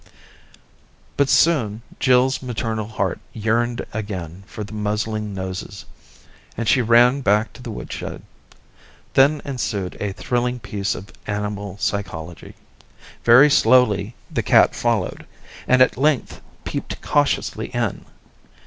But 1.15 1.29
soon 1.29 1.83
Jill's 1.99 2.41
maternal 2.41 2.87
heart 2.87 3.19
yearned 3.33 3.85
again 3.93 4.41
for 4.47 4.63
the 4.63 4.73
muzzling 4.73 5.35
noses, 5.35 5.85
and 6.57 6.67
she 6.67 6.81
ran 6.81 7.21
back 7.21 7.53
to 7.53 7.61
the 7.61 7.69
wood 7.69 7.93
shed. 7.93 8.23
Then 9.13 9.43
ensued 9.45 9.95
a 9.99 10.11
thrilling 10.11 10.57
piece 10.59 10.95
of 10.95 11.13
animal 11.27 11.77
psychology. 11.77 12.55
Very 13.23 13.51
slowly 13.51 14.15
the 14.31 14.41
cat 14.41 14.73
followed, 14.73 15.27
and 15.67 15.83
at 15.83 15.97
length 15.97 16.41
peeped 16.65 16.99
cautiously 17.03 17.67
in. 17.67 18.05